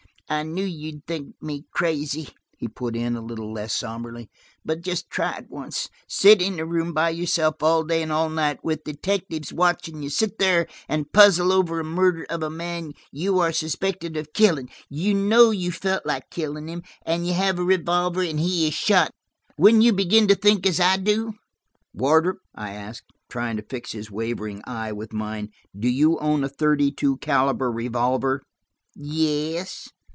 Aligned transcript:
"I 0.29 0.43
knew 0.43 0.63
you 0.63 0.93
would 0.93 1.07
think 1.07 1.35
me 1.41 1.65
crazy," 1.73 2.29
he 2.55 2.69
put 2.69 2.95
in, 2.95 3.17
a 3.17 3.21
little 3.21 3.51
less 3.51 3.73
somberly, 3.75 4.29
"but 4.63 4.79
just 4.81 5.09
try 5.09 5.35
it 5.35 5.47
once: 5.49 5.89
sit 6.07 6.41
in 6.41 6.57
a 6.57 6.63
room 6.65 6.93
by 6.93 7.09
yourself 7.09 7.61
all 7.61 7.83
day 7.83 8.01
and 8.01 8.13
all 8.13 8.29
night, 8.29 8.63
with 8.63 8.85
detectives 8.85 9.51
watching 9.51 10.01
you; 10.01 10.09
sit 10.09 10.39
there 10.39 10.67
and 10.87 11.11
puzzle 11.11 11.51
over 11.51 11.81
a 11.81 11.83
murder 11.83 12.25
of 12.29 12.43
a 12.43 12.49
man 12.49 12.93
you 13.11 13.39
are 13.39 13.51
suspected 13.51 14.15
of 14.15 14.31
killing; 14.31 14.69
you 14.87 15.13
know 15.13 15.49
you 15.51 15.69
felt 15.69 16.05
like 16.05 16.29
killing 16.31 16.69
him, 16.69 16.81
and 17.05 17.27
you 17.27 17.33
have 17.33 17.59
a 17.59 17.63
revolver; 17.65 18.21
and 18.21 18.39
he 18.39 18.69
is 18.69 18.73
shot. 18.73 19.11
Wouldn't 19.57 19.83
you 19.83 19.91
begin 19.91 20.29
to 20.29 20.35
think 20.35 20.65
as 20.65 20.79
I 20.79 20.95
do?" 20.95 21.33
"Wardrop," 21.93 22.39
I 22.55 22.71
asked, 22.71 23.11
trying 23.29 23.57
to 23.57 23.63
fix 23.69 23.91
his 23.91 24.09
wavering 24.09 24.61
eyes 24.65 24.93
with 24.93 25.11
mine, 25.11 25.49
"do 25.77 25.89
you 25.89 26.17
own 26.19 26.45
a 26.45 26.47
thirty 26.47 26.89
two 26.89 27.17
caliber 27.17 27.69
revolver?" 27.69 28.41
"Yes." 28.95 29.89